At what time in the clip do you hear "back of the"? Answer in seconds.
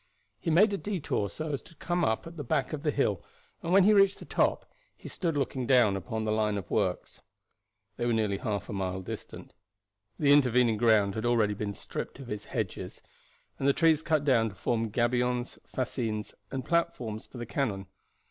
2.43-2.89